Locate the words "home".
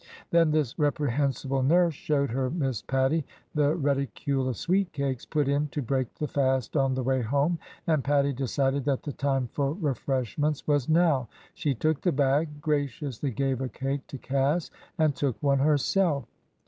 7.21-7.59